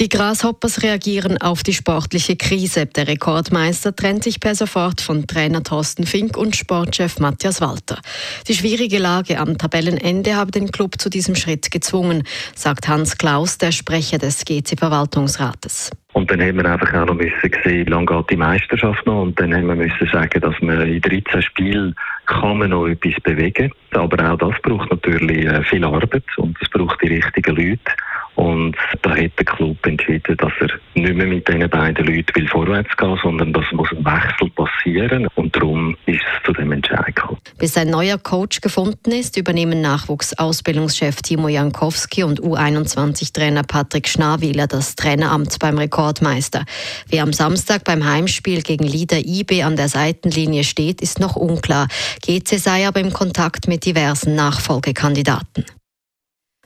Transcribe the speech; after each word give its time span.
Die 0.00 0.08
Grasshoppers 0.08 0.82
reagieren 0.82 1.38
auf 1.38 1.62
die 1.62 1.72
sportliche 1.72 2.34
Krise. 2.34 2.86
Der 2.86 3.06
Rekordmeister 3.06 3.94
trennt 3.94 4.24
sich 4.24 4.40
per 4.40 4.56
sofort 4.56 5.00
von 5.00 5.28
Trainer 5.28 5.62
Thorsten 5.62 6.04
Fink 6.04 6.36
und 6.36 6.56
Sportchef 6.56 7.20
Matthias 7.20 7.60
Walter. 7.60 8.00
Die 8.48 8.54
schwierige 8.54 8.98
Lage 8.98 9.38
am 9.38 9.56
Tabellenende 9.56 10.34
habe 10.34 10.50
den 10.50 10.72
Club 10.72 10.98
zu 10.98 11.10
diesem 11.10 11.36
Schritt 11.36 11.70
gezwungen, 11.70 12.24
sagt 12.56 12.88
Hans 12.88 13.18
Klaus, 13.18 13.56
der 13.58 13.70
Sprecher 13.70 14.18
des 14.18 14.44
GC-Verwaltungsrates. 14.44 15.92
Und 16.14 16.28
dann 16.28 16.40
haben 16.40 16.56
wir 16.56 16.64
einfach 16.64 16.92
auch 16.94 17.06
noch 17.06 17.14
müssen 17.14 17.50
sehen, 17.62 17.86
wie 17.86 17.90
lange 17.90 18.06
geht 18.06 18.30
die 18.30 18.36
Meisterschaft 18.36 19.06
noch. 19.06 19.22
Und 19.22 19.38
dann 19.38 19.54
haben 19.54 19.68
wir 19.68 19.76
müssen 19.76 20.08
sagen, 20.12 20.40
dass 20.40 20.54
man 20.60 20.88
in 20.88 21.00
13 21.00 21.40
Spielen 21.42 21.94
kann 22.26 22.58
man 22.58 22.70
noch 22.70 22.88
etwas 22.88 23.14
bewegen. 23.22 23.72
Aber 23.92 24.32
auch 24.32 24.38
das 24.38 24.60
braucht 24.62 24.90
natürlich 24.90 25.46
äh, 25.46 25.62
viel 25.62 25.84
Arbeit 25.84 26.24
und 26.36 26.56
es 26.60 26.68
braucht 26.68 27.00
die 27.00 27.14
richtigen 27.14 27.54
Leute. 27.54 27.92
Und 28.36 28.76
da 29.02 29.10
hat 29.10 29.32
der 29.38 29.44
Club 29.44 29.76
entschieden, 29.86 30.36
dass 30.36 30.52
er 30.60 30.68
nicht 30.94 31.14
mehr 31.14 31.26
mit 31.26 31.46
diesen 31.46 31.68
beiden 31.68 32.06
Leuten 32.06 32.34
will 32.34 32.48
vorwärts 32.48 32.96
gehen 32.96 33.18
sondern 33.22 33.52
dass 33.52 33.64
muss 33.72 33.88
ein 33.92 34.04
Wechsel 34.04 34.50
passieren. 34.50 35.28
Und 35.34 35.54
darum 35.54 35.96
ist 36.06 36.20
es 36.20 36.44
zu 36.44 36.52
dem 36.52 36.72
Entscheid 36.72 37.14
gekommen. 37.14 37.38
Bis 37.58 37.76
ein 37.76 37.90
neuer 37.90 38.18
Coach 38.18 38.60
gefunden 38.60 39.12
ist, 39.12 39.36
übernehmen 39.36 39.80
Nachwuchsausbildungschef 39.80 41.22
Timo 41.22 41.48
Jankowski 41.48 42.24
und 42.24 42.40
U21-Trainer 42.40 43.62
Patrick 43.62 44.08
Schnarwiler 44.08 44.66
das 44.66 44.96
Traineramt 44.96 45.58
beim 45.58 45.78
Rekordmeister. 45.78 46.64
Wer 47.08 47.22
am 47.22 47.32
Samstag 47.32 47.84
beim 47.84 48.04
Heimspiel 48.04 48.62
gegen 48.62 48.84
Lieder 48.84 49.18
IB 49.18 49.62
an 49.62 49.76
der 49.76 49.88
Seitenlinie 49.88 50.64
steht, 50.64 51.00
ist 51.00 51.20
noch 51.20 51.36
unklar. 51.36 51.88
GC 52.24 52.58
sei 52.58 52.86
aber 52.86 53.00
im 53.00 53.12
Kontakt 53.12 53.68
mit 53.68 53.84
diversen 53.84 54.34
Nachfolgekandidaten. 54.34 55.64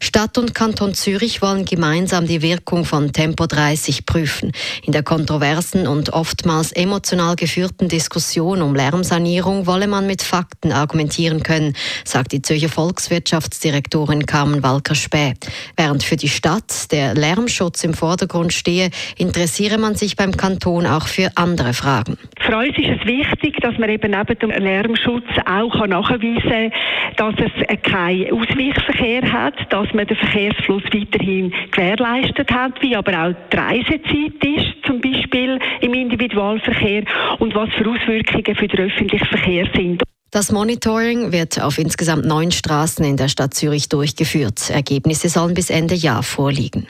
Stadt 0.00 0.38
und 0.38 0.54
Kanton 0.54 0.94
Zürich 0.94 1.42
wollen 1.42 1.64
gemeinsam 1.64 2.26
die 2.26 2.40
Wirkung 2.40 2.84
von 2.84 3.12
Tempo 3.12 3.46
30 3.46 4.06
prüfen. 4.06 4.52
In 4.84 4.92
der 4.92 5.02
kontroversen 5.02 5.88
und 5.88 6.12
oftmals 6.12 6.72
emotional 6.72 7.34
geführten 7.34 7.88
Diskussion 7.88 8.62
um 8.62 8.74
Lärmsanierung 8.74 9.66
wolle 9.66 9.88
man 9.88 10.06
mit 10.06 10.22
Fakten 10.22 10.70
argumentieren 10.70 11.42
können, 11.42 11.74
sagt 12.04 12.32
die 12.32 12.42
Zürcher 12.42 12.68
Volkswirtschaftsdirektorin 12.68 14.26
Carmen 14.26 14.62
Walker-Späh. 14.62 15.34
Während 15.76 16.04
für 16.04 16.16
die 16.16 16.28
Stadt 16.28 16.92
der 16.92 17.14
Lärmschutz 17.14 17.82
im 17.82 17.94
Vordergrund 17.94 18.52
stehe, 18.52 18.90
interessiere 19.16 19.78
man 19.78 19.96
sich 19.96 20.16
beim 20.16 20.36
Kanton 20.36 20.86
auch 20.86 21.08
für 21.08 21.30
andere 21.34 21.74
Fragen. 21.74 22.18
Für 22.40 22.56
uns 22.56 22.76
ist 22.78 23.00
es 23.00 23.06
wichtig, 23.06 23.56
dass 23.60 23.76
man 23.78 23.90
eben 23.90 24.12
neben 24.12 24.38
dem 24.38 24.50
Lärmschutz 24.50 25.26
auch 25.44 25.86
nachweisen 25.86 26.70
kann, 26.70 26.72
dass 27.16 27.34
es 27.38 27.82
keinen 27.82 28.32
Ausweichverkehr 28.32 29.32
hat, 29.32 29.54
dass 29.70 29.87
dass 29.88 29.94
man 29.94 30.06
den 30.06 30.16
Verkehrsfluss 30.16 30.82
weiterhin 30.92 31.52
gewährleistet 31.70 32.50
hat, 32.50 32.80
wie 32.82 32.94
aber 32.94 33.12
auch 33.12 33.34
die 33.50 33.56
Reisezeit 33.56 34.44
ist, 34.44 34.86
zum 34.86 35.00
Beispiel 35.00 35.58
im 35.80 35.94
Individualverkehr 35.94 37.04
und 37.38 37.54
was 37.54 37.70
für 37.70 37.88
Auswirkungen 37.88 38.54
für 38.54 38.68
den 38.68 38.90
öffentlichen 38.90 39.26
Verkehr 39.26 39.66
sind. 39.74 40.02
Das 40.30 40.52
Monitoring 40.52 41.32
wird 41.32 41.60
auf 41.62 41.78
insgesamt 41.78 42.26
neun 42.26 42.50
Straßen 42.50 43.04
in 43.04 43.16
der 43.16 43.28
Stadt 43.28 43.54
Zürich 43.54 43.88
durchgeführt. 43.88 44.68
Ergebnisse 44.68 45.30
sollen 45.30 45.54
bis 45.54 45.70
Ende 45.70 45.94
Jahr 45.94 46.22
vorliegen. 46.22 46.86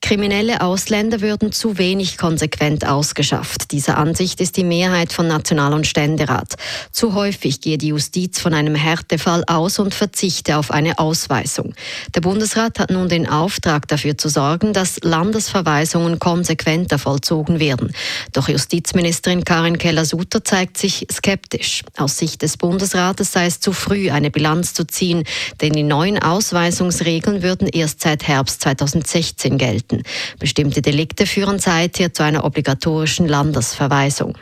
Kriminelle 0.00 0.60
Ausländer 0.60 1.20
würden 1.20 1.50
zu 1.52 1.76
wenig 1.76 2.18
konsequent 2.18 2.86
ausgeschafft. 2.86 3.72
Dieser 3.72 3.98
Ansicht 3.98 4.40
ist 4.40 4.56
die 4.56 4.64
Mehrheit 4.64 5.12
von 5.12 5.26
National- 5.26 5.72
und 5.72 5.86
Ständerat. 5.86 6.54
Zu 6.92 7.14
häufig 7.14 7.60
gehe 7.60 7.78
die 7.78 7.88
Justiz 7.88 8.38
von 8.38 8.54
einem 8.54 8.74
Härtefall 8.74 9.44
aus 9.46 9.78
und 9.78 9.94
verzichte 9.94 10.56
auf 10.56 10.70
eine 10.70 10.98
Ausweisung. 10.98 11.74
Der 12.14 12.20
Bundesrat 12.20 12.78
hat 12.78 12.90
nun 12.90 13.08
den 13.08 13.28
Auftrag 13.28 13.88
dafür 13.88 14.16
zu 14.16 14.28
sorgen, 14.28 14.72
dass 14.72 15.00
Landesverweisungen 15.02 16.18
konsequenter 16.18 16.98
vollzogen 16.98 17.58
werden. 17.58 17.92
Doch 18.32 18.48
Justizministerin 18.48 19.44
Karin 19.44 19.78
Keller-Sutter 19.78 20.44
zeigt 20.44 20.78
sich 20.78 21.06
skeptisch. 21.10 21.82
Aus 21.96 22.18
Sicht 22.18 22.42
des 22.42 22.56
Bundesrates 22.56 23.32
sei 23.32 23.46
es 23.46 23.60
zu 23.60 23.72
früh, 23.72 24.10
eine 24.10 24.30
Bilanz 24.30 24.74
zu 24.74 24.86
ziehen, 24.86 25.24
denn 25.60 25.72
die 25.72 25.82
neuen 25.82 26.18
Ausweisungsregeln 26.18 27.42
würden 27.42 27.68
erst 27.68 28.00
seit 28.00 28.26
Herbst 28.26 28.62
2016 28.62 29.58
gelten 29.58 29.77
gelten. 29.78 30.02
Bestimmte 30.38 30.82
Delikte 30.82 31.26
führen 31.26 31.58
seither 31.58 32.12
zu 32.12 32.22
einer 32.22 32.44
obligatorischen 32.44 33.28
Landesverweisung. 33.28 34.36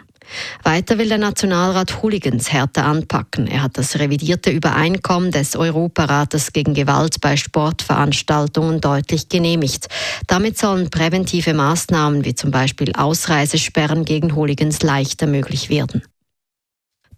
Weiter 0.65 0.99
will 0.99 1.09
der 1.09 1.19
Nationalrat 1.19 2.03
Hooligans 2.03 2.53
härter 2.53 2.85
anpacken. 2.85 3.47
Er 3.47 3.63
hat 3.63 3.79
das 3.79 3.97
revidierte 4.01 4.51
Übereinkommen 4.51 5.31
des 5.31 5.55
Europarates 5.55 6.53
gegen 6.53 6.75
Gewalt 6.75 7.21
bei 7.21 7.37
Sportveranstaltungen 7.37 8.81
deutlich 8.81 9.29
genehmigt. 9.29 9.87
Damit 10.27 10.59
sollen 10.59 10.91
präventive 10.91 11.55
Maßnahmen 11.55 12.25
wie 12.25 12.35
zum 12.35 12.51
Beispiel 12.51 12.93
Ausreisesperren 12.97 14.05
gegen 14.05 14.35
Hooligans 14.35 14.83
leichter 14.83 15.29
möglich 15.29 15.71
werden. 15.71 16.03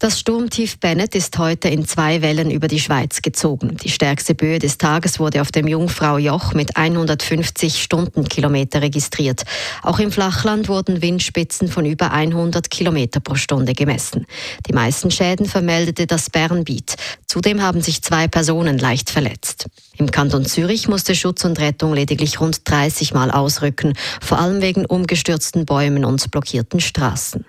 Das 0.00 0.20
Sturmtief 0.20 0.78
Bennett 0.78 1.16
ist 1.16 1.36
heute 1.38 1.68
in 1.68 1.84
zwei 1.84 2.22
Wellen 2.22 2.52
über 2.52 2.68
die 2.68 2.78
Schweiz 2.78 3.20
gezogen. 3.20 3.76
Die 3.82 3.90
stärkste 3.90 4.36
Böe 4.36 4.60
des 4.60 4.78
Tages 4.78 5.18
wurde 5.18 5.40
auf 5.40 5.50
dem 5.50 5.66
Jungfrau-Joch 5.66 6.54
mit 6.54 6.76
150 6.76 7.82
Stundenkilometer 7.82 8.80
registriert. 8.80 9.42
Auch 9.82 9.98
im 9.98 10.12
Flachland 10.12 10.68
wurden 10.68 11.02
Windspitzen 11.02 11.66
von 11.66 11.84
über 11.84 12.12
100 12.12 12.70
Kilometer 12.70 13.18
pro 13.18 13.34
Stunde 13.34 13.72
gemessen. 13.72 14.26
Die 14.68 14.72
meisten 14.72 15.10
Schäden 15.10 15.46
vermeldete 15.46 16.06
das 16.06 16.30
Bernbiet. 16.30 16.94
Zudem 17.26 17.60
haben 17.60 17.80
sich 17.80 18.00
zwei 18.00 18.28
Personen 18.28 18.78
leicht 18.78 19.10
verletzt. 19.10 19.66
Im 19.96 20.12
Kanton 20.12 20.46
Zürich 20.46 20.86
musste 20.86 21.16
Schutz 21.16 21.44
und 21.44 21.58
Rettung 21.58 21.92
lediglich 21.92 22.38
rund 22.38 22.60
30 22.70 23.14
Mal 23.14 23.32
ausrücken, 23.32 23.94
vor 24.20 24.38
allem 24.38 24.62
wegen 24.62 24.86
umgestürzten 24.86 25.66
Bäumen 25.66 26.04
und 26.04 26.30
blockierten 26.30 26.78
Straßen. 26.78 27.44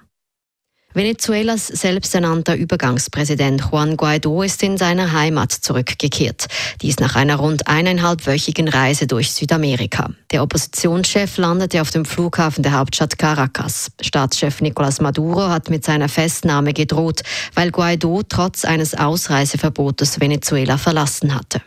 Venezuelas 0.93 1.67
selbsternannter 1.67 2.55
Übergangspräsident 2.55 3.61
Juan 3.71 3.95
Guaido 3.95 4.41
ist 4.41 4.63
in 4.63 4.77
seiner 4.77 5.13
Heimat 5.13 5.51
zurückgekehrt. 5.51 6.47
Dies 6.81 6.99
nach 6.99 7.15
einer 7.15 7.35
rund 7.35 7.67
eineinhalbwöchigen 7.67 8.67
Reise 8.67 9.05
durch 9.05 9.31
Südamerika. 9.31 10.09
Der 10.31 10.41
Oppositionschef 10.41 11.37
landete 11.37 11.81
auf 11.81 11.91
dem 11.91 12.05
Flughafen 12.05 12.63
der 12.63 12.73
Hauptstadt 12.73 13.19
Caracas. 13.19 13.91
Staatschef 14.01 14.61
Nicolás 14.61 15.01
Maduro 15.01 15.49
hat 15.49 15.69
mit 15.69 15.85
seiner 15.85 16.09
Festnahme 16.09 16.73
gedroht, 16.73 17.21
weil 17.53 17.69
Guaido 17.69 18.23
trotz 18.27 18.65
eines 18.65 18.95
Ausreiseverbotes 18.95 20.19
Venezuela 20.19 20.79
verlassen 20.79 21.35
hatte. 21.35 21.61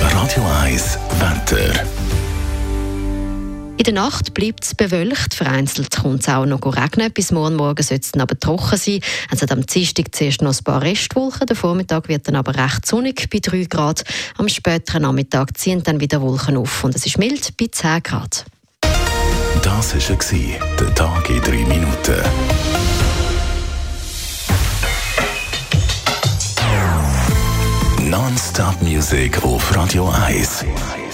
Radio 0.00 0.44
1 0.62 0.98
Wetter. 1.18 2.13
In 3.86 3.94
der 3.94 4.02
Nacht 4.02 4.32
bleibt 4.32 4.64
es 4.64 4.74
bewölkt, 4.74 5.34
vereinzelt 5.34 5.94
kommt 5.94 6.22
es 6.22 6.28
auch 6.30 6.46
noch 6.46 6.64
regnen. 6.64 7.12
Bis 7.12 7.30
morgen 7.30 7.56
Morgen 7.56 7.82
soll 7.82 7.98
es 7.98 8.12
dann 8.12 8.22
aber 8.22 8.40
trocken 8.40 8.78
sein. 8.78 9.00
Es 9.30 9.42
hat 9.42 9.52
am 9.52 9.66
Dienstag 9.66 10.06
zuerst 10.14 10.40
noch 10.40 10.56
ein 10.58 10.64
paar 10.64 10.80
Restwolken, 10.80 11.46
der 11.46 11.54
Vormittag 11.54 12.08
wird 12.08 12.26
dann 12.26 12.36
aber 12.36 12.56
recht 12.56 12.86
sonnig 12.86 13.28
bei 13.28 13.40
3 13.40 13.64
Grad. 13.64 14.02
Am 14.38 14.48
späteren 14.48 15.02
Nachmittag 15.02 15.58
ziehen 15.58 15.82
dann 15.82 16.00
wieder 16.00 16.22
Wolken 16.22 16.56
auf 16.56 16.82
und 16.82 16.94
es 16.94 17.04
ist 17.04 17.18
mild 17.18 17.58
bei 17.58 17.66
10 17.70 18.02
Grad. 18.04 18.46
Das 19.62 19.94
war 19.94 20.66
der 20.80 20.94
Tag 20.94 21.28
in 21.28 21.42
3 21.42 21.50
Minuten. 21.50 22.22
Non-Stop-Musik 28.08 29.44
auf 29.44 29.76
Radio 29.76 30.08
1 30.08 30.64
die 30.64 31.13